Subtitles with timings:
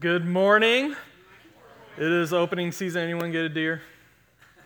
[0.00, 0.94] Good morning.
[1.96, 3.02] It is opening season.
[3.02, 3.82] Anyone get a deer?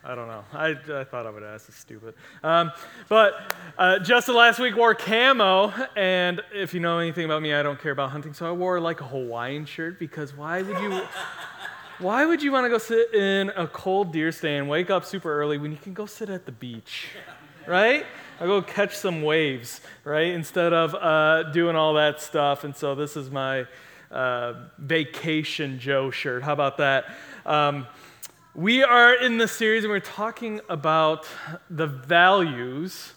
[0.03, 0.43] I don't know.
[0.53, 1.67] I, I thought I would ask.
[1.69, 2.13] It's stupid.
[2.43, 2.71] Um,
[3.09, 7.63] but uh, Justin last week wore camo, and if you know anything about me, I
[7.63, 11.01] don't care about hunting, so I wore like a Hawaiian shirt because why would you?
[11.97, 15.33] Why would you want to go sit in a cold deer stand, wake up super
[15.33, 17.07] early when you can go sit at the beach,
[17.65, 18.05] right?
[18.39, 20.27] I go catch some waves, right?
[20.27, 22.63] Instead of uh, doing all that stuff.
[22.63, 23.65] And so this is my
[24.13, 26.43] uh, vacation Joe shirt.
[26.43, 27.05] How about that?
[27.45, 27.87] Um,
[28.55, 31.25] we are in the series and we're talking about
[31.69, 33.13] the values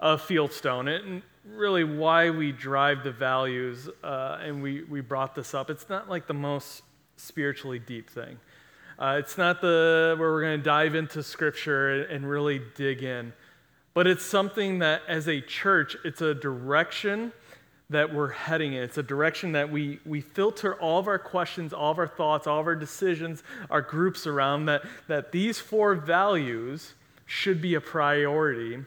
[0.00, 3.88] of Fieldstone and really why we drive the values.
[4.02, 5.68] Uh, and we, we brought this up.
[5.68, 6.82] It's not like the most
[7.16, 8.38] spiritually deep thing.
[8.98, 13.02] Uh, it's not the where we're going to dive into scripture and, and really dig
[13.02, 13.32] in,
[13.94, 17.32] but it's something that as a church, it's a direction
[17.90, 18.82] that we're heading in.
[18.82, 22.46] It's a direction that we, we filter all of our questions, all of our thoughts,
[22.46, 27.80] all of our decisions, our groups around, that, that these four values should be a
[27.80, 28.84] priority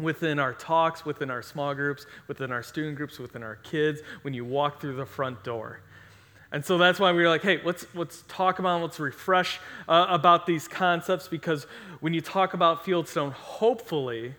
[0.00, 4.32] within our talks, within our small groups, within our student groups, within our kids, when
[4.32, 5.80] you walk through the front door.
[6.52, 9.58] And so that's why we were like, hey, let's, let's talk about, let's refresh
[9.88, 11.66] uh, about these concepts because
[11.98, 14.34] when you talk about Fieldstone, hopefully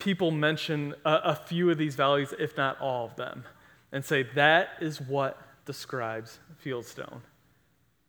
[0.00, 3.44] people mention a, a few of these values, if not all of them,
[3.92, 7.20] and say that is what describes Fieldstone.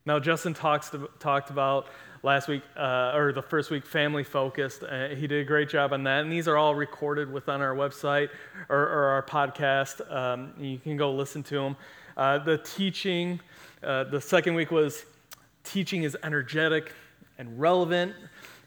[0.04, 1.86] Now, Justin talks to, talked about
[2.24, 4.82] last week, uh, or the first week, family focused.
[4.82, 6.22] Uh, he did a great job on that.
[6.22, 8.30] And these are all recorded within our website
[8.68, 10.10] or, or our podcast.
[10.12, 11.76] Um, you can go listen to them.
[12.16, 13.40] Uh, the teaching,
[13.82, 15.04] uh, the second week was
[15.62, 16.92] teaching is energetic
[17.38, 18.14] and relevant,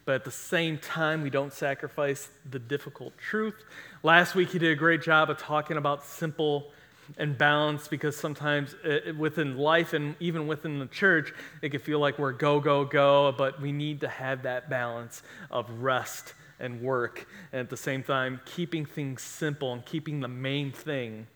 [0.05, 3.55] but at the same time, we don't sacrifice the difficult truth.
[4.03, 6.71] Last week, he did a great job of talking about simple
[7.17, 11.99] and balance because sometimes it, within life and even within the church, it can feel
[11.99, 16.81] like we're go, go, go, but we need to have that balance of rest and
[16.81, 17.27] work.
[17.51, 21.27] And at the same time, keeping things simple and keeping the main thing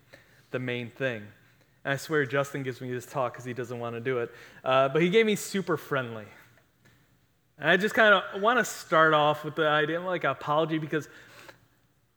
[0.50, 1.22] the main thing.
[1.84, 4.30] And I swear Justin gives me this talk because he doesn't want to do it.
[4.64, 6.26] Uh, but he gave me super friendly.
[7.60, 10.78] And I just kind of want to start off with the idea of like apology
[10.78, 11.08] because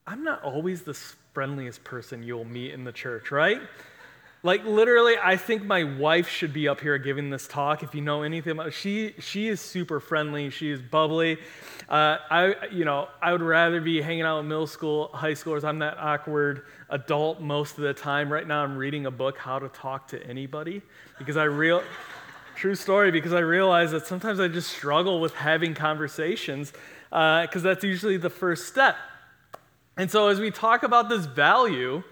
[0.08, 0.94] I'm not always the
[1.34, 3.62] friendliest person you'll meet in the church, right?
[4.46, 7.82] Like literally, I think my wife should be up here giving this talk.
[7.82, 10.50] If you know anything about, she she is super friendly.
[10.50, 11.38] She is bubbly.
[11.88, 15.64] Uh, I you know I would rather be hanging out with middle school, high schoolers.
[15.64, 18.32] I'm that awkward adult most of the time.
[18.32, 20.82] Right now, I'm reading a book, How to Talk to Anybody,
[21.18, 21.82] because I real
[22.56, 26.72] true story because I realize that sometimes I just struggle with having conversations
[27.10, 28.96] because uh, that's usually the first step.
[29.98, 32.04] And so as we talk about this value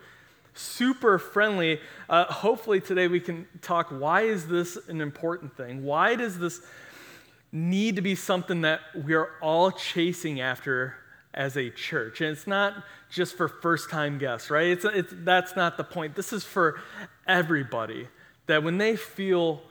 [0.54, 1.80] super friendly.
[2.10, 5.84] Uh, hopefully, today we can talk why is this an important thing?
[5.84, 6.62] Why does this
[7.52, 10.96] need to be something that we're all chasing after
[11.34, 12.22] as a church?
[12.22, 14.68] And it's not just for first time guests, right?
[14.68, 16.16] It's, it's, that's not the point.
[16.16, 16.80] This is for
[17.28, 18.08] everybody.
[18.48, 19.62] That when they feel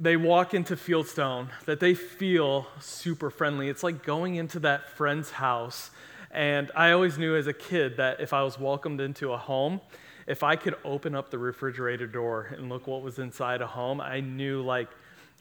[0.00, 3.68] they walk into Fieldstone, that they feel super friendly.
[3.68, 5.90] It's like going into that friend's house
[6.30, 9.80] and I always knew as a kid that if I was welcomed into a home,
[10.26, 14.00] if I could open up the refrigerator door and look what was inside a home,
[14.00, 14.88] I knew like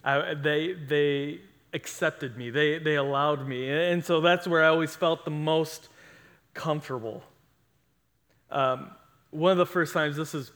[0.03, 1.41] I, they, they
[1.73, 3.69] accepted me, they, they allowed me.
[3.69, 5.89] And so that's where I always felt the most
[6.53, 7.23] comfortable.
[8.49, 8.91] Um,
[9.31, 10.51] one of the first times, this is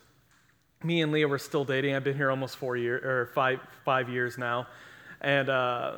[0.84, 1.96] me and Leah were still dating.
[1.96, 4.68] I've been here almost four years or five, five years now.
[5.22, 5.94] And uh,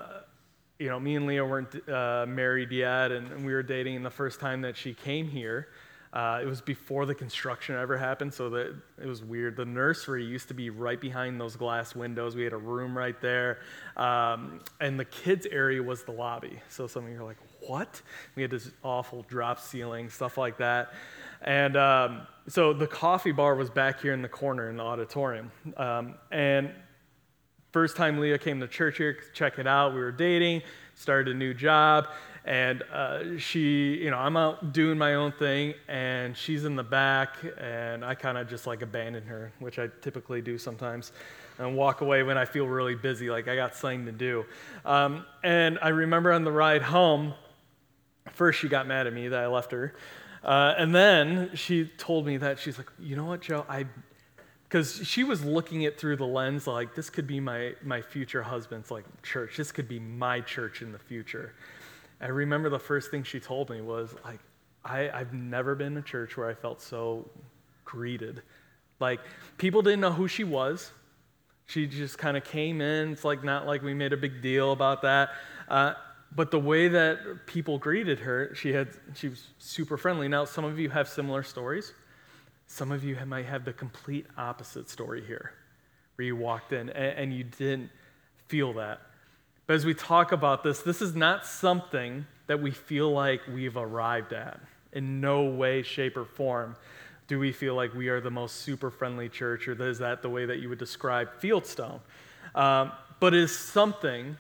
[0.80, 4.04] you know, me and Leah weren't uh, married yet, and we were dating.
[4.04, 5.70] The first time that she came here,
[6.14, 9.58] uh, it was before the construction ever happened, so that it was weird.
[9.58, 12.36] The nursery used to be right behind those glass windows.
[12.36, 13.60] We had a room right there,
[13.98, 16.62] um, and the kids' area was the lobby.
[16.70, 18.02] So some of you are like, "What?"
[18.36, 20.94] We had this awful drop ceiling, stuff like that,
[21.42, 25.52] and um, so the coffee bar was back here in the corner in the auditorium,
[25.78, 26.72] um, and
[27.74, 29.96] First time Leah came to church here, check it out.
[29.96, 30.62] We were dating,
[30.94, 32.06] started a new job,
[32.46, 36.84] and uh, she, you know, I'm out doing my own thing, and she's in the
[36.84, 41.14] back, and I kind of just like abandon her, which I typically do sometimes,
[41.58, 44.46] and walk away when I feel really busy, like I got something to do.
[44.84, 47.34] Um, and I remember on the ride home,
[48.34, 49.94] first she got mad at me that I left her.
[50.44, 53.86] Uh, and then she told me that she's like, you know what, Joe, I,
[54.64, 58.42] because she was looking it through the lens like this could be my, my future
[58.42, 61.54] husband's like church this could be my church in the future
[62.24, 64.40] i remember the first thing she told me was like
[64.84, 67.30] I, i've never been in a church where i felt so
[67.86, 68.42] greeted
[69.00, 69.20] like
[69.60, 70.92] people didn't know who she was
[71.66, 73.12] She just kind of came in.
[73.12, 75.30] It's like not like we made a big deal about that.
[75.68, 75.94] Uh,
[76.36, 80.28] but the way that people greeted her, she had she was super friendly.
[80.28, 81.94] Now, some of you have similar stories.
[82.68, 85.54] Some of you might have the complete opposite story here,
[86.16, 87.90] where you walked in and, and you didn't
[88.48, 89.02] feel that.
[89.66, 93.78] But as we talk about this, this is not something that we feel like we've
[93.78, 94.60] arrived at.
[94.92, 96.76] In no way, shape, or form
[97.28, 100.30] do we feel like we are the most super friendly church, or is that the
[100.30, 102.00] way that you would describe Fieldstone?
[102.54, 104.38] Um, but it is something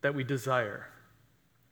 [0.00, 0.88] that we desire.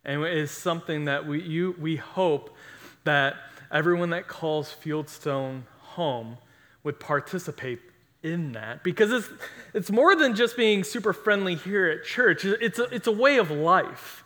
[0.05, 2.57] And it is something that we, you, we hope
[3.05, 3.35] that
[3.71, 6.39] everyone that calls Fieldstone home
[6.85, 7.81] would participate
[8.23, 9.29] in that because it's,
[9.75, 13.39] it's more than just being super friendly here at church, it's a, it's a way
[13.39, 14.25] of life.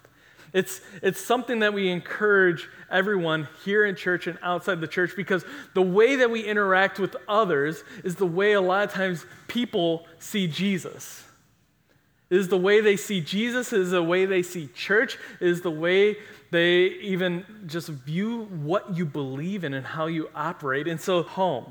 [0.53, 5.45] It's, it's something that we encourage everyone here in church and outside the church because
[5.75, 10.07] the way that we interact with others is the way a lot of times people
[10.19, 11.25] see Jesus.
[12.31, 15.71] It is the way they see Jesus, is the way they see church, is the
[15.71, 16.17] way
[16.51, 20.89] they even just view what you believe in and how you operate.
[20.89, 21.67] And so, home.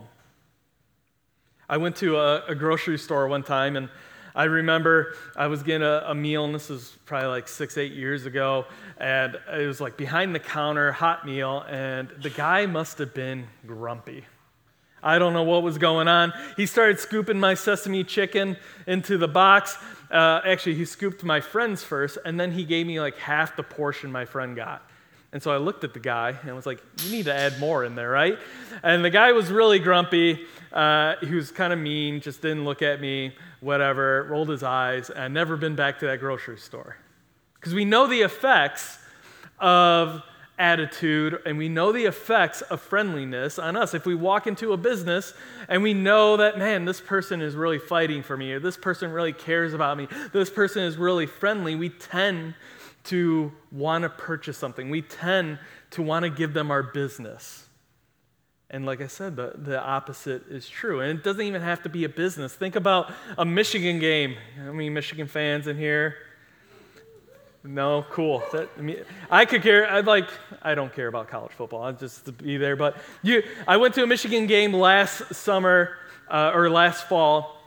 [1.67, 3.89] I went to a, a grocery store one time and
[4.35, 7.93] I remember I was getting a, a, meal, and this was probably like six, eight
[7.93, 8.65] years ago,
[8.97, 13.47] and it was like behind the counter, hot meal, and the guy must have been
[13.65, 14.25] grumpy.
[15.01, 16.33] I don't know what was going on.
[16.57, 18.57] He started scooping my sesame chicken
[18.87, 19.77] into the box.
[20.11, 23.63] Uh, actually, he scooped my friend's first, and then he gave me like half the
[23.63, 24.85] portion my friend got.
[25.35, 27.83] And so I looked at the guy and was like, You need to add more
[27.83, 28.39] in there, right?
[28.83, 30.45] And the guy was really grumpy.
[30.71, 35.09] Uh, he was kind of mean, just didn't look at me, whatever, rolled his eyes,
[35.09, 36.95] and never been back to that grocery store.
[37.55, 38.97] Because we know the effects
[39.59, 40.23] of
[40.57, 43.93] attitude and we know the effects of friendliness on us.
[43.93, 45.33] If we walk into a business
[45.67, 49.11] and we know that, man, this person is really fighting for me, or this person
[49.11, 52.53] really cares about me, this person is really friendly, we tend
[53.05, 54.89] to want to purchase something.
[54.89, 55.59] We tend
[55.91, 57.67] to want to give them our business.
[58.69, 60.99] And like I said, the, the opposite is true.
[60.99, 62.53] And it doesn't even have to be a business.
[62.53, 64.35] Think about a Michigan game.
[64.57, 66.15] How many Michigan fans in here?
[67.63, 68.43] No, cool.
[68.51, 68.97] That, I, mean,
[69.29, 69.91] I could care.
[69.91, 70.29] I'd like.
[70.61, 71.83] I don't care about college football.
[71.83, 72.75] I just to be there.
[72.75, 75.97] But you, I went to a Michigan game last summer
[76.29, 77.57] uh, or last fall.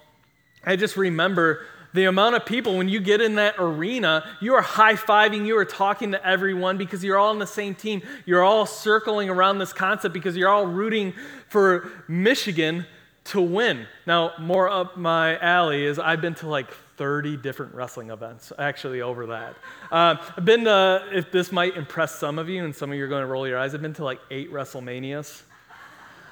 [0.65, 4.63] I just remember the amount of people, when you get in that arena, you are
[4.63, 8.03] high fiving, you are talking to everyone because you're all on the same team.
[8.27, 11.15] You're all circling around this concept because you're all rooting
[11.49, 12.87] for Michigan
[13.25, 13.87] to win.
[14.07, 19.03] Now, more up my alley is I've been to like 30 different wrestling events, actually,
[19.03, 19.57] over that.
[19.91, 23.05] Uh, I've been to, if this might impress some of you, and some of you
[23.05, 25.43] are going to roll your eyes, I've been to like eight WrestleManias.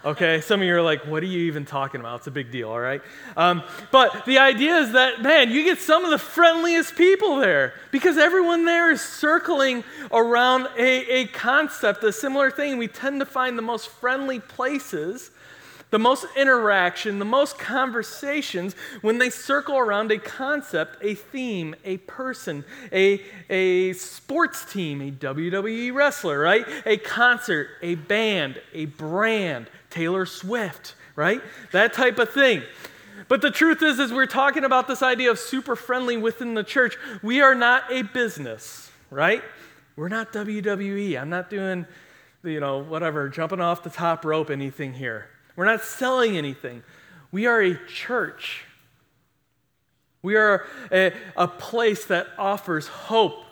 [0.06, 2.18] Okay, some of you are like, what are you even talking about?
[2.18, 3.02] It's a big deal, all right?
[3.36, 7.74] Um, but the idea is that, man, you get some of the friendliest people there
[7.90, 9.82] because everyone there is circling
[10.12, 12.78] around a, a concept, a similar thing.
[12.78, 15.32] We tend to find the most friendly places,
[15.90, 21.96] the most interaction, the most conversations when they circle around a concept, a theme, a
[21.96, 26.64] person, a, a sports team, a WWE wrestler, right?
[26.86, 29.66] A concert, a band, a brand
[29.96, 31.40] Taylor Swift, right?
[31.72, 32.62] That type of thing.
[33.28, 36.62] But the truth is, as we're talking about this idea of super friendly within the
[36.62, 39.42] church, we are not a business, right?
[39.96, 41.18] We're not WWE.
[41.18, 41.86] I'm not doing,
[42.44, 45.28] you know, whatever, jumping off the top rope, anything here.
[45.56, 46.82] We're not selling anything.
[47.32, 48.64] We are a church.
[50.20, 53.45] We are a, a place that offers hope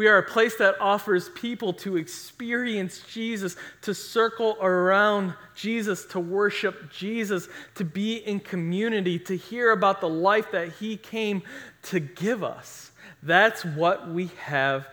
[0.00, 6.18] we are a place that offers people to experience Jesus, to circle around Jesus, to
[6.18, 11.42] worship Jesus, to be in community, to hear about the life that He came
[11.82, 12.92] to give us.
[13.22, 14.88] That's what we have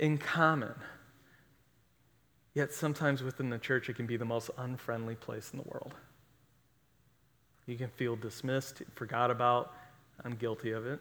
[0.00, 0.74] in common.
[2.52, 5.94] Yet sometimes within the church, it can be the most unfriendly place in the world.
[7.66, 9.72] You can feel dismissed, forgot about.
[10.24, 10.98] I'm guilty of it.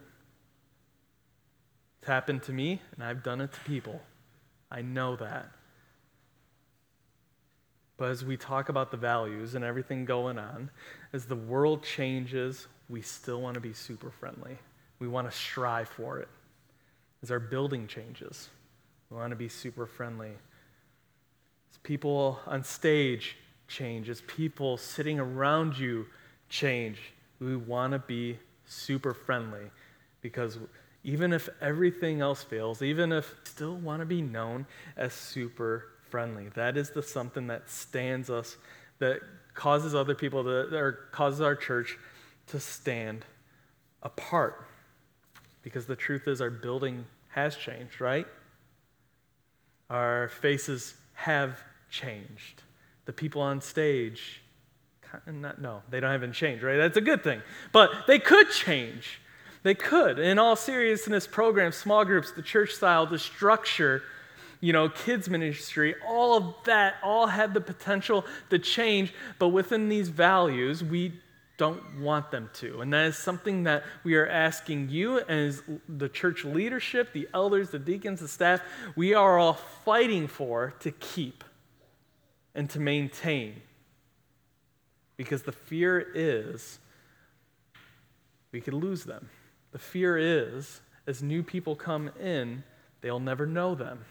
[2.00, 4.02] It's happened to me, and I've done it to people.
[4.72, 5.50] I know that.
[7.98, 10.70] But as we talk about the values and everything going on,
[11.12, 14.58] as the world changes, we still want to be super friendly.
[15.00, 16.30] We want to strive for it.
[17.22, 18.50] As our building changes,
[19.10, 20.32] we want to be super friendly.
[21.72, 23.36] As people on stage
[23.68, 26.06] change, as people sitting around you
[26.48, 27.00] change,
[27.42, 29.72] we want to be super friendly
[30.22, 30.58] because
[31.04, 34.66] even if everything else fails, even if still want to be known
[34.98, 36.50] as super friendly.
[36.56, 38.58] That is the something that stands us,
[39.00, 39.22] that
[39.54, 41.98] causes other people to, or causes our church
[42.48, 43.26] to stand
[44.04, 44.66] apart.
[45.62, 48.28] Because the truth is, our building has changed, right?
[49.90, 52.64] Our faces have changed.
[53.06, 54.42] The people on stage,
[55.26, 56.78] not, no, they don't even change, right?
[56.78, 57.42] That's a good thing.
[57.72, 59.22] But they could change.
[59.64, 60.20] They could.
[60.20, 64.04] In all seriousness, programs, small groups, the church style, the structure,
[64.62, 69.90] you know, kids ministry, all of that all had the potential to change, but within
[69.90, 71.14] these values, we
[71.58, 72.80] don't want them to.
[72.80, 77.70] And that is something that we are asking you as the church leadership, the elders,
[77.70, 78.62] the deacons, the staff,
[78.96, 81.44] we are all fighting for to keep
[82.56, 83.62] and to maintain.
[85.18, 86.80] Because the fear is
[88.54, 89.30] we could lose them.
[89.72, 92.64] The fear is as new people come in,
[93.02, 94.06] they'll never know them.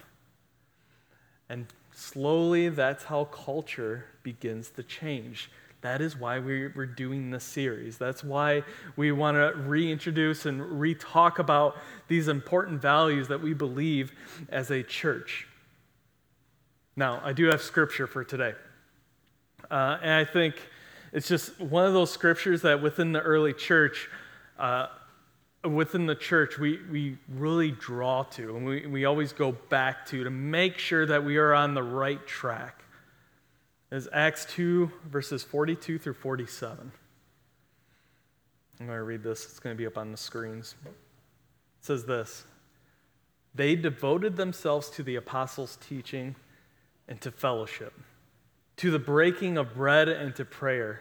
[1.49, 5.51] And slowly, that's how culture begins to change.
[5.81, 7.99] That is why we're doing this series.
[7.99, 8.65] That's why
[8.97, 11.77] we want to reintroduce and re talk about
[12.09, 14.11] these important values that we believe
[14.49, 15.47] as a church.
[16.97, 18.55] Now, I do have scripture for today.
[19.71, 20.57] Uh, and I think
[21.13, 24.09] it's just one of those scriptures that within the early church,
[24.59, 24.89] uh,
[25.65, 30.25] within the church, we, we really draw to and we, we always go back to
[30.25, 32.85] to make sure that we are on the right track
[33.91, 36.93] is Acts 2, verses 42 through 47.
[38.81, 40.75] I'm going to read this, it's going to be up on the screens.
[40.85, 40.93] It
[41.81, 42.45] says this
[43.55, 46.37] They devoted themselves to the apostles' teaching
[47.09, 47.95] and to fellowship,
[48.77, 51.01] to the breaking of bread and to prayer.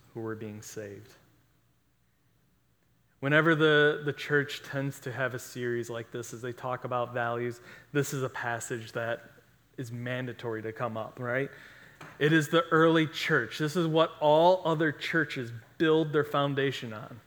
[0.13, 1.13] who were being saved.
[3.19, 7.13] Whenever the, the church tends to have a series like this, as they talk about
[7.13, 7.61] values,
[7.93, 9.21] this is a passage that
[9.77, 11.49] is mandatory to come up, right?
[12.17, 13.59] It is the early church.
[13.59, 17.19] This is what all other churches build their foundation on.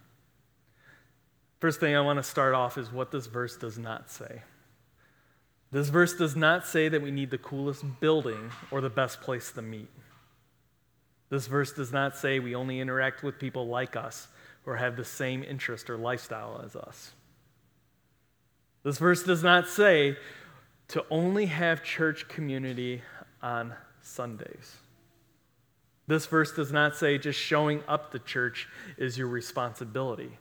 [1.60, 4.42] First thing I want to start off is what this verse does not say.
[5.70, 9.50] This verse does not say that we need the coolest building or the best place
[9.52, 9.88] to meet.
[11.30, 14.28] This verse does not say we only interact with people like us
[14.66, 17.12] or have the same interest or lifestyle as us.
[18.82, 20.16] This verse does not say
[20.88, 23.02] to only have church community
[23.42, 24.76] on Sundays.
[26.06, 30.38] This verse does not say just showing up to church is your responsibility.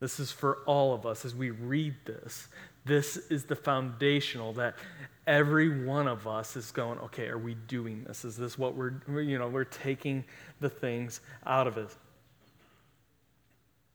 [0.00, 2.48] This is for all of us as we read this.
[2.84, 4.74] This is the foundational that
[5.26, 8.24] every one of us is going, okay, are we doing this?
[8.24, 10.24] Is this what we're, you know, we're taking
[10.60, 11.94] the things out of it?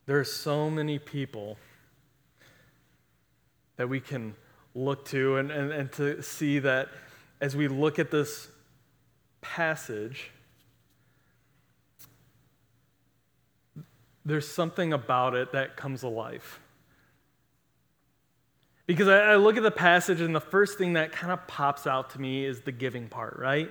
[0.06, 1.58] There are so many people
[3.76, 4.36] that we can
[4.74, 6.88] look to and, and, and to see that
[7.42, 8.48] as we look at this
[9.42, 10.32] passage,
[14.26, 16.60] there's something about it that comes alive.
[18.88, 21.86] Because I, I, look at the passage, and the first thing that kind of pops
[21.86, 23.70] out to me is the giving part, right?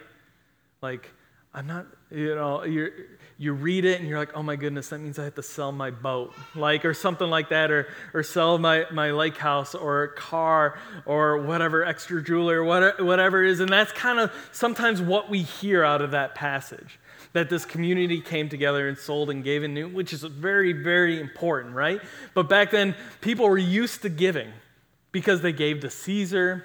[0.83, 1.11] Like,
[1.55, 2.93] I'm not, you know, you
[3.39, 5.73] you read it and you're like, oh my goodness, that means I have to sell
[5.73, 10.09] my boat, like, or something like that, or, or sell my, my lake house or
[10.09, 13.61] car or whatever, extra jewelry or whatever, whatever it is.
[13.61, 16.99] And that's kind of sometimes what we hear out of that passage
[17.33, 21.21] that this community came together and sold and gave and knew, which is very, very
[21.21, 22.01] important, right?
[22.33, 24.51] But back then, people were used to giving
[25.17, 26.63] because they gave to Caesar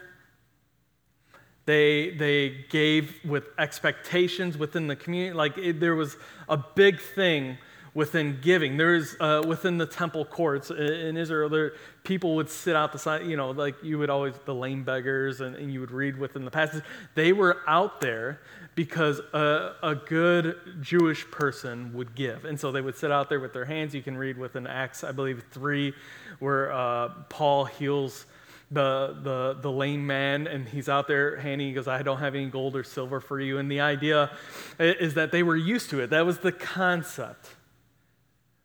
[1.66, 5.34] they, they gave with expectations within the community.
[5.34, 6.18] Like it, there was
[6.50, 7.58] a big thing
[7.94, 8.78] within giving.
[8.78, 13.26] There's uh, within the temple courts in Israel, there, people would sit out the side,
[13.26, 16.46] you know, like you would always, the lame beggars, and, and you would read within
[16.46, 16.84] the passage.
[17.16, 18.42] They were out there
[18.76, 22.46] because a, a, good Jewish person would give.
[22.46, 23.94] And so they would sit out there with their hands.
[23.94, 25.94] You can read within Acts, I believe, 3,
[26.40, 28.26] where uh, Paul heals
[28.72, 32.36] the, the, the lame man and he's out there handing, he goes, I don't have
[32.36, 33.58] any gold or silver for you.
[33.58, 34.32] And the idea
[34.80, 36.10] is that they were used to it.
[36.12, 37.50] That was the concept.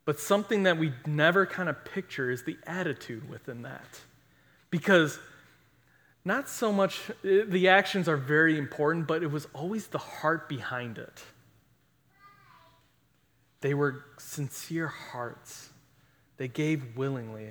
[0.04, 4.00] But something that we never kind of picture is the attitude within that.
[4.70, 5.18] Because
[6.24, 10.98] not so much, the actions are very important, but it was always the heart behind
[10.98, 11.22] it.
[13.60, 15.70] They were sincere hearts.
[16.36, 17.50] They gave willingly.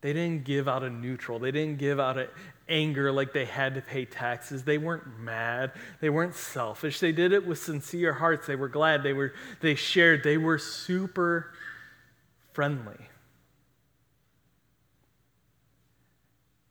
[0.00, 1.38] They didn't give out of neutral.
[1.38, 2.28] They didn't give out of
[2.68, 4.62] anger like they had to pay taxes.
[4.62, 5.72] They weren't mad.
[6.00, 7.00] They weren't selfish.
[7.00, 8.46] They did it with sincere hearts.
[8.46, 9.02] They were glad.
[9.02, 10.22] They were they shared.
[10.22, 11.52] They were super
[12.52, 13.08] friendly.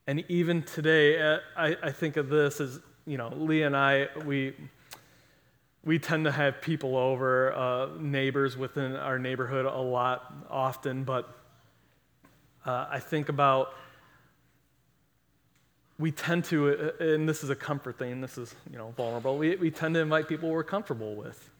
[0.06, 4.08] And even today, uh, I, I think of this as, you know, Leah and I,
[4.24, 4.54] we,
[5.84, 11.37] we tend to have people over, uh, neighbors within our neighborhood a lot often, but
[12.68, 13.72] uh, I think about
[15.98, 19.38] we tend to, uh, and this is a comfort thing, this is, you know, vulnerable,
[19.38, 21.50] we, we tend to invite people we're comfortable with.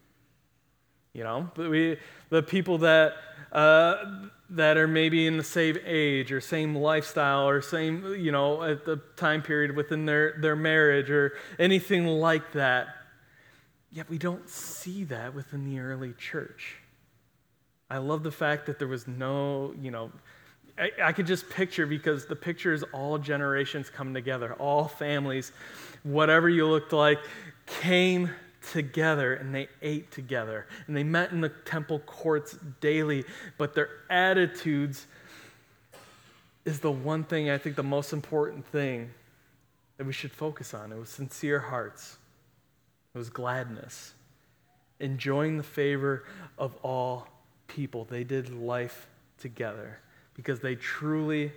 [1.15, 1.97] You know, but we,
[2.29, 3.15] the people that,
[3.51, 3.97] uh,
[4.51, 8.85] that are maybe in the same age or same lifestyle or same, you know, at
[8.85, 12.89] the time period within their, their marriage or anything like that.
[13.91, 16.77] Yet we don't see that within the early church.
[17.91, 20.13] I love the fact that there was no, you know,
[20.79, 25.53] I, could just picture because the picture is all generations come together, all families,
[26.05, 27.19] whatever you looked like,
[27.67, 28.31] came
[28.71, 33.25] together and they ate together and they met in the temple courts daily,
[33.57, 35.07] but their attitudes
[36.65, 39.11] is the one thing I think the most important thing
[39.97, 40.93] that we should focus on.
[40.93, 42.19] It was sincere hearts,
[43.15, 44.15] it was gladness,
[45.01, 46.25] enjoying the favor
[46.57, 47.27] of all
[47.67, 48.05] people.
[48.05, 49.09] They did life
[49.39, 49.99] together
[50.39, 51.51] because they truly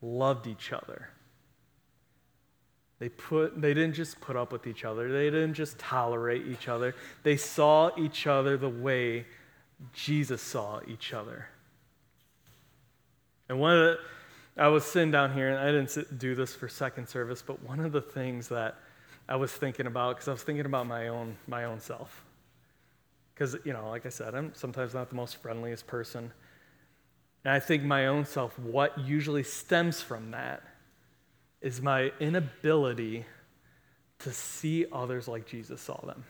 [0.00, 1.08] loved each other.
[3.00, 6.68] They, put, they didn't just put up with each other, they didn't just tolerate each
[6.68, 6.94] other.
[7.24, 9.26] They saw each other the way
[9.92, 11.48] Jesus saw each other.
[13.48, 13.98] And one of the,
[14.56, 17.60] I was sitting down here, and I didn't sit, do this for second service, but
[17.64, 18.76] one of the things that
[19.28, 22.24] I was thinking about, because I was thinking about my own, my own self.
[23.34, 26.30] Because, you know, like I said, I'm sometimes not the most friendliest person.
[27.44, 30.62] And I think my own self, what usually stems from that
[31.60, 33.24] is my inability
[34.20, 36.24] to see others like Jesus saw them.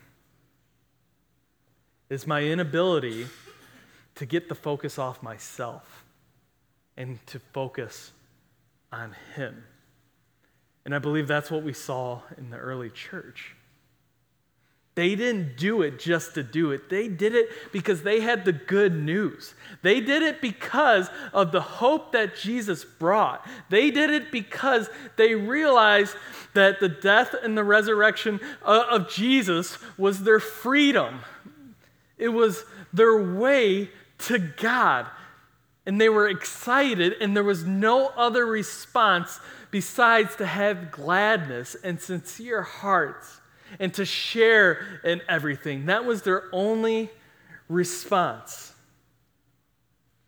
[2.09, 3.27] Is my inability
[4.15, 6.03] to get the focus off myself
[6.97, 8.11] and to focus
[8.91, 9.63] on Him.
[10.85, 13.55] And I believe that's what we saw in the early church.
[14.95, 16.87] They didn't do it just to do it.
[16.89, 19.55] They did it because they had the good news.
[19.81, 23.45] They did it because of the hope that Jesus brought.
[23.69, 26.15] They did it because they realized
[26.53, 31.21] that the death and the resurrection uh, of Jesus was their freedom,
[32.19, 35.07] it was their way to God.
[35.85, 41.99] And they were excited, and there was no other response besides to have gladness and
[41.99, 43.41] sincere hearts
[43.79, 45.87] and to share in everything.
[45.87, 47.09] That was their only
[47.69, 48.73] response.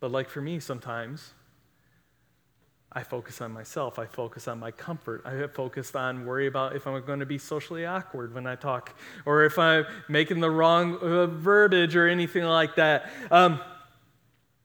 [0.00, 1.32] But, like for me, sometimes
[2.92, 3.98] I focus on myself.
[3.98, 5.22] I focus on my comfort.
[5.26, 8.94] I focus on worry about if I'm going to be socially awkward when I talk,
[9.26, 13.10] or if I'm making the wrong uh, verbiage or anything like that.
[13.30, 13.60] Um,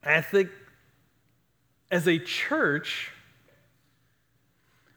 [0.04, 0.50] I think
[1.91, 3.12] as a church,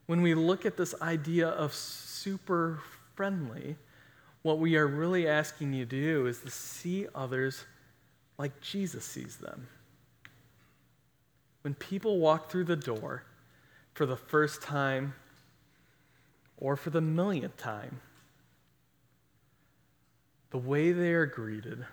[0.06, 2.80] when we look at this idea of super
[3.14, 3.76] friendly,
[4.42, 7.64] what we are really asking you to do is to see others
[8.38, 9.68] like Jesus sees them.
[11.62, 13.24] When people walk through the door
[13.94, 15.14] for the first time
[16.58, 18.00] or for the millionth time,
[20.50, 21.84] the way they are greeted,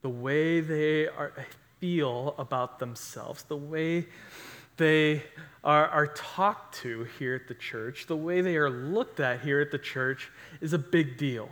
[0.00, 1.32] the way they are,
[1.78, 4.06] feel about themselves, the way
[4.82, 5.22] they
[5.64, 9.60] are, are talked to here at the church, the way they are looked at here
[9.60, 11.48] at the church is a big deal.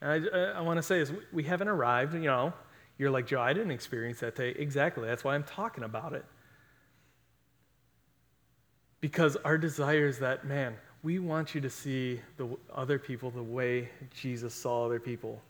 [0.00, 2.52] And I, uh, I want to say is we haven't arrived, you know.
[2.96, 4.50] You're like, Joe, I didn't experience that day.
[4.50, 5.06] Exactly.
[5.06, 6.24] That's why I'm talking about it.
[9.00, 13.42] Because our desire is that, man, we want you to see the other people the
[13.42, 15.40] way Jesus saw other people.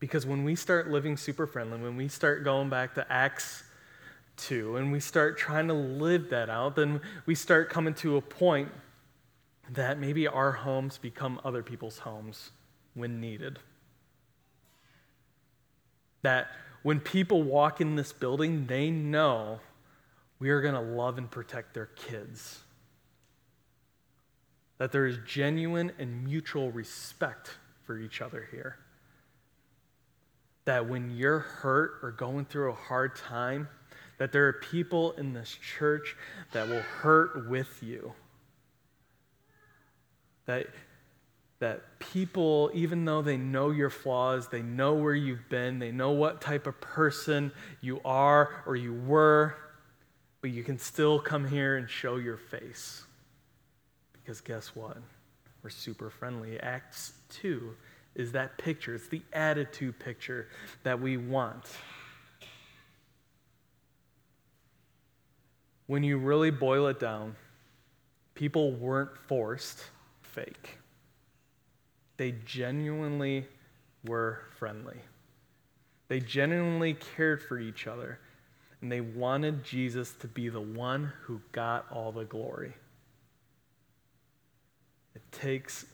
[0.00, 3.62] Because when we start living super friendly, when we start going back to Acts
[4.36, 8.20] to and we start trying to live that out, then we start coming to a
[8.20, 8.70] point
[9.70, 12.50] that maybe our homes become other people's homes
[12.94, 13.58] when needed.
[16.22, 16.48] That
[16.82, 19.60] when people walk in this building, they know
[20.38, 22.60] we are going to love and protect their kids.
[24.78, 27.50] That there is genuine and mutual respect
[27.84, 28.76] for each other here.
[30.64, 33.68] That when you're hurt or going through a hard time,
[34.18, 36.16] that there are people in this church
[36.52, 38.12] that will hurt with you.
[40.46, 40.66] That
[41.58, 46.10] that people, even though they know your flaws, they know where you've been, they know
[46.10, 47.50] what type of person
[47.80, 49.56] you are or you were,
[50.42, 53.04] but you can still come here and show your face.
[54.12, 54.98] Because guess what?
[55.62, 56.60] We're super friendly.
[56.60, 57.74] Acts 2
[58.14, 60.48] is that picture, it's the attitude picture
[60.82, 61.64] that we want.
[65.86, 67.36] When you really boil it down,
[68.34, 69.84] people weren't forced
[70.22, 70.78] fake.
[72.16, 73.46] They genuinely
[74.04, 74.98] were friendly.
[76.08, 78.18] They genuinely cared for each other,
[78.80, 82.72] and they wanted Jesus to be the one who got all the glory.
[85.14, 85.86] It takes,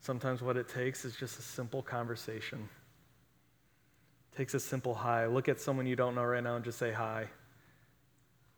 [0.00, 2.68] sometimes what it takes is just a simple conversation.
[4.32, 5.26] It takes a simple hi.
[5.26, 7.28] Look at someone you don't know right now and just say hi.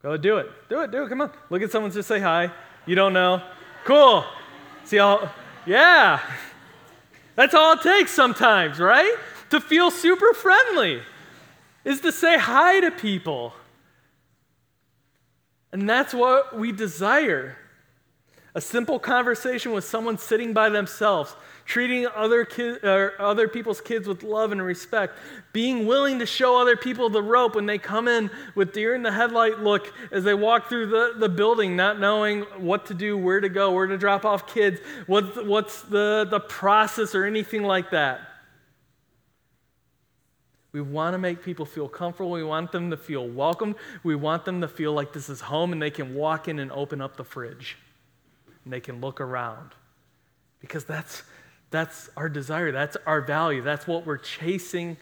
[0.03, 0.51] Go do it.
[0.69, 0.91] Do it.
[0.91, 1.09] Do it.
[1.09, 1.31] Come on.
[1.51, 2.51] Look at someone, just say hi.
[2.87, 3.43] You don't know.
[3.85, 4.25] Cool.
[4.85, 5.31] See how,
[5.67, 6.21] yeah.
[7.37, 9.15] That's all it takes sometimes, right?
[9.51, 11.03] To feel super friendly
[11.85, 13.53] is to say hi to people.
[15.73, 17.57] And that's what we desire.
[18.53, 24.25] A simple conversation with someone sitting by themselves, treating other, kid, other people's kids with
[24.25, 25.17] love and respect,
[25.53, 29.05] being willing to show other people the rope when they come in with deer in
[29.05, 33.17] the headlight look as they walk through the, the building, not knowing what to do,
[33.17, 37.63] where to go, where to drop off kids, what, what's the, the process or anything
[37.63, 38.21] like that.
[40.73, 42.33] We want to make people feel comfortable.
[42.33, 43.77] We want them to feel welcomed.
[44.03, 46.73] We want them to feel like this is home and they can walk in and
[46.73, 47.77] open up the fridge
[48.64, 49.70] and they can look around.
[50.61, 51.23] Because that's,
[51.70, 54.96] that's our desire, that's our value, that's what we're chasing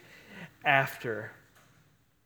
[0.64, 1.32] after.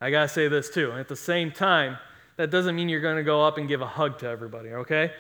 [0.01, 0.92] I got to say this too.
[0.92, 1.99] At the same time,
[2.37, 5.12] that doesn't mean you're to go up and give a hug to everybody, okay?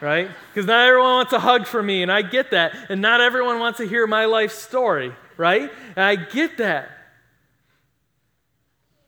[0.00, 0.30] Right?
[0.52, 2.74] Because not everyone wants a hug from me, and I get that.
[2.88, 5.70] And not everyone wants to hear my life story, right?
[5.94, 6.88] And I get that.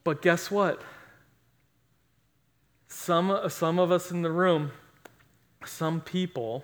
[0.03, 0.81] But guess what?
[2.87, 4.71] Some, some of us in the room
[5.65, 6.63] some people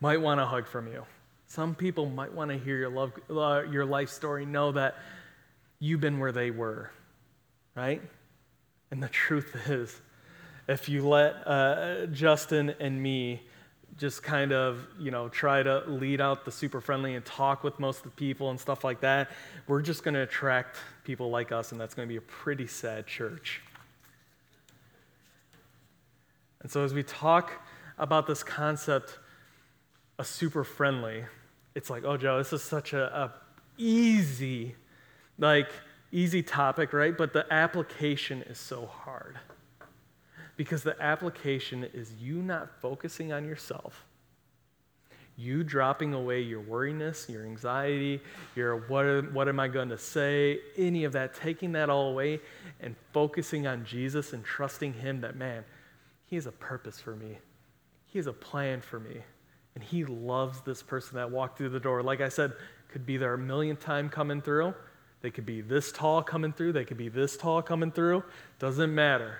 [0.00, 1.04] might want a hug from you.
[1.46, 4.96] Some people might want to hear your, love, uh, your life story, know that
[5.78, 6.90] you've been where they were,
[7.74, 8.00] right?
[8.90, 10.00] And the truth is,
[10.68, 13.42] if you let uh, Justin and me
[13.98, 17.78] just kind of, you know, try to lead out the super friendly and talk with
[17.78, 19.30] most of the people and stuff like that,
[19.66, 22.66] we're just going to attract people like us, and that's going to be a pretty
[22.66, 23.60] sad church.
[26.62, 27.52] And so as we talk
[28.02, 29.20] about this concept
[30.18, 31.24] of super friendly.
[31.76, 33.32] It's like, oh, Joe, this is such a, a
[33.78, 34.74] easy,
[35.38, 35.70] like,
[36.10, 37.16] easy topic, right?
[37.16, 39.38] But the application is so hard.
[40.56, 44.04] Because the application is you not focusing on yourself,
[45.36, 48.20] you dropping away your worriness, your anxiety,
[48.56, 52.40] your what, what am I going to say, any of that, taking that all away
[52.80, 55.64] and focusing on Jesus and trusting Him that, man,
[56.26, 57.38] He has a purpose for me.
[58.12, 59.22] He has a plan for me.
[59.74, 62.02] And He loves this person that walked through the door.
[62.02, 62.52] Like I said,
[62.88, 64.74] could be there a million time coming through.
[65.22, 66.72] They could be this tall coming through.
[66.74, 68.22] They could be this tall coming through.
[68.58, 69.38] Doesn't matter.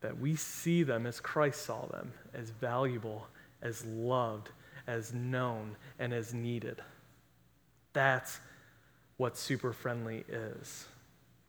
[0.00, 3.26] That we see them as Christ saw them, as valuable,
[3.60, 4.48] as loved,
[4.86, 6.80] as known, and as needed.
[7.92, 8.40] That's
[9.18, 10.86] what super friendly is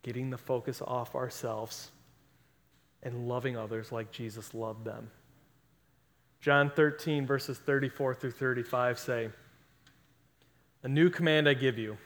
[0.04, 1.92] getting the focus off ourselves
[3.04, 5.12] and loving others like Jesus loved them.
[6.40, 9.30] John 13, verses 34 through 35 say,
[10.84, 11.98] A new command I give you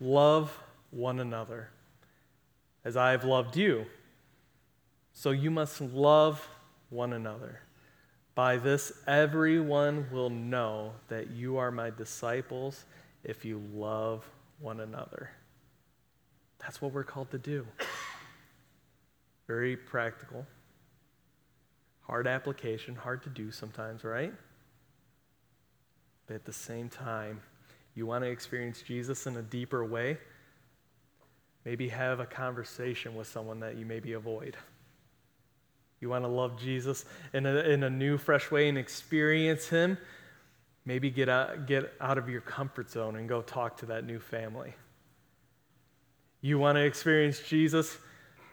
[0.00, 0.58] love
[0.90, 1.70] one another
[2.84, 3.86] as I have loved you.
[5.12, 6.46] So you must love
[6.90, 7.60] one another.
[8.34, 12.84] By this, everyone will know that you are my disciples
[13.24, 14.28] if you love
[14.58, 15.30] one another.
[16.58, 17.66] That's what we're called to do
[19.46, 20.46] very practical.
[22.02, 24.32] Hard application, hard to do sometimes, right?
[26.26, 27.40] But at the same time,
[27.94, 30.18] you want to experience Jesus in a deeper way,
[31.64, 34.56] maybe have a conversation with someone that you maybe avoid.
[36.00, 39.98] You want to love Jesus in a, in a new, fresh way and experience Him,
[40.84, 44.18] maybe get out, get out of your comfort zone and go talk to that new
[44.18, 44.74] family.
[46.40, 47.96] You want to experience Jesus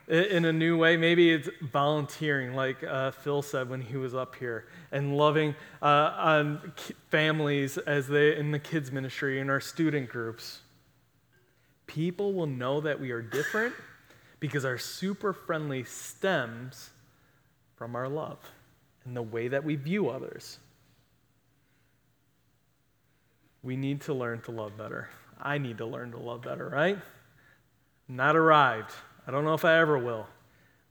[0.09, 0.97] in a new way.
[0.97, 6.13] Maybe it's volunteering, like uh, Phil said when he was up here, and loving uh,
[6.17, 6.73] on
[7.09, 10.61] families as they in the kids ministry in our student groups.
[11.87, 13.73] People will know that we are different
[14.39, 16.91] because our super friendly stems
[17.75, 18.39] from our love
[19.05, 20.59] and the way that we view others.
[23.63, 25.09] we need to learn to love better.
[25.39, 26.97] I need to learn to love better, right?
[28.07, 28.91] Not arrived.
[29.29, 30.25] I don't know if I ever will.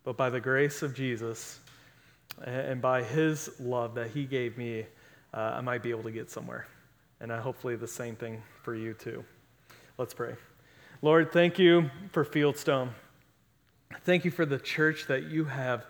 [0.05, 1.59] But by the grace of Jesus
[2.45, 4.87] and by his love that he gave me,
[5.35, 6.69] uh, I might be able to get somewhere.
[7.19, 9.25] And I hopefully the same thing for you too.
[9.99, 10.37] Let's pray.
[11.03, 12.91] Lord, thank you for Fieldstone.
[14.05, 15.85] Thank you for the church that you have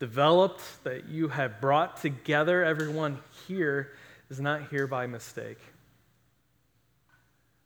[0.00, 2.64] developed, that you have brought together.
[2.64, 3.92] Everyone here
[4.28, 5.58] is not here by mistake.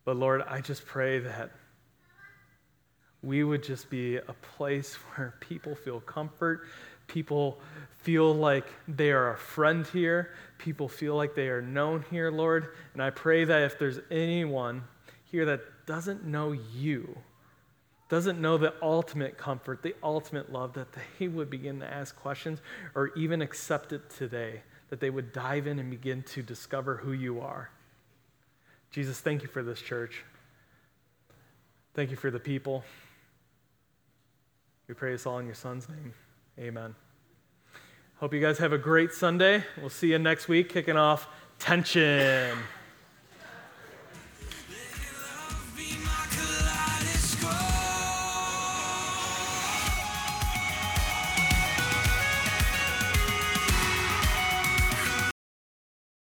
[0.05, 1.53] But Lord, I just pray that
[3.23, 6.63] we would just be a place where people feel comfort,
[7.07, 7.59] people
[8.03, 12.75] feel like they are a friend here, people feel like they are known here, Lord.
[12.93, 14.85] And I pray that if there's anyone
[15.25, 17.17] here that doesn't know you,
[18.09, 22.61] doesn't know the ultimate comfort, the ultimate love, that they would begin to ask questions
[22.95, 27.13] or even accept it today, that they would dive in and begin to discover who
[27.13, 27.71] you are.
[28.91, 30.25] Jesus, thank you for this church.
[31.95, 32.85] Thank you for the people.
[34.89, 36.15] We pray this all in your son's name.
[36.59, 36.95] Amen.
[38.19, 39.65] Hope you guys have a great Sunday.
[39.81, 41.27] We'll see you next week, kicking off
[41.59, 42.57] tension.